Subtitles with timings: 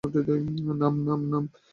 [0.79, 1.45] নাম, নাম।